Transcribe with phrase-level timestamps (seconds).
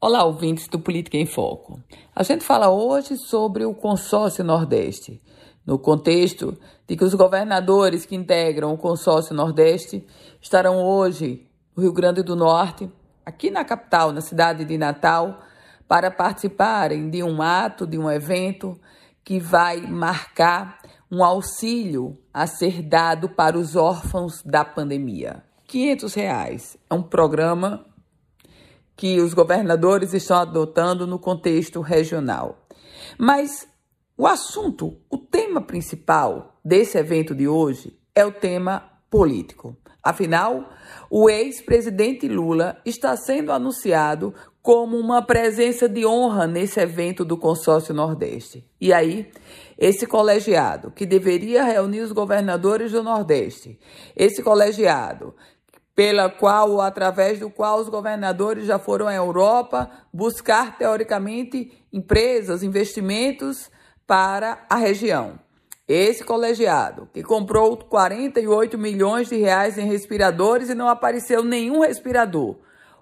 [0.00, 1.82] Olá, ouvintes do Política em Foco.
[2.14, 5.20] A gente fala hoje sobre o consórcio Nordeste,
[5.66, 10.06] no contexto de que os governadores que integram o consórcio Nordeste
[10.40, 12.88] estarão hoje no Rio Grande do Norte,
[13.26, 15.40] aqui na capital, na cidade de Natal,
[15.88, 18.78] para participarem de um ato, de um evento
[19.24, 20.78] que vai marcar
[21.10, 25.42] um auxílio a ser dado para os órfãos da pandemia.
[25.66, 26.78] 500 reais.
[26.88, 27.84] É um programa
[28.98, 32.66] que os governadores estão adotando no contexto regional.
[33.16, 33.68] Mas
[34.16, 39.76] o assunto, o tema principal desse evento de hoje é o tema político.
[40.02, 40.68] Afinal,
[41.08, 47.94] o ex-presidente Lula está sendo anunciado como uma presença de honra nesse evento do Consórcio
[47.94, 48.68] Nordeste.
[48.80, 49.30] E aí,
[49.78, 53.78] esse colegiado que deveria reunir os governadores do Nordeste,
[54.16, 55.34] esse colegiado
[55.98, 62.62] pela qual ou através do qual os governadores já foram à Europa buscar teoricamente empresas,
[62.62, 63.68] investimentos
[64.06, 65.40] para a região.
[65.88, 72.54] Esse colegiado que comprou 48 milhões de reais em respiradores e não apareceu nenhum respirador.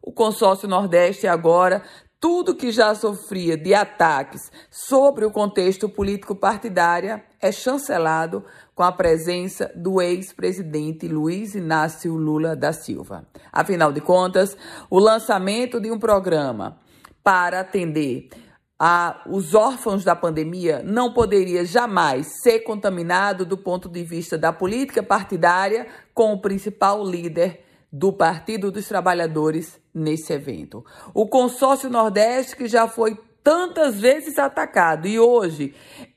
[0.00, 1.82] O consórcio Nordeste agora
[2.24, 8.42] tudo que já sofria de ataques sobre o contexto político partidário é chancelado
[8.74, 13.26] com a presença do ex-presidente Luiz Inácio Lula da Silva.
[13.52, 14.56] Afinal de contas,
[14.88, 16.78] o lançamento de um programa
[17.22, 18.30] para atender
[18.78, 24.50] a, os órfãos da pandemia não poderia jamais ser contaminado do ponto de vista da
[24.50, 27.63] política partidária com o principal líder
[27.96, 30.84] do Partido dos Trabalhadores nesse evento.
[31.14, 35.72] O consórcio Nordeste, que já foi tantas vezes atacado e hoje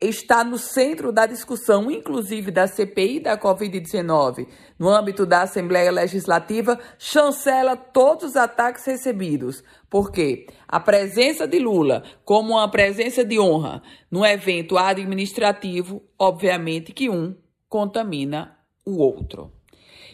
[0.00, 6.76] está no centro da discussão, inclusive da CPI da Covid-19, no âmbito da Assembleia Legislativa,
[6.98, 9.62] chancela todos os ataques recebidos.
[9.88, 17.08] Porque a presença de Lula como uma presença de honra no evento administrativo, obviamente que
[17.08, 17.36] um
[17.68, 19.59] contamina o outro.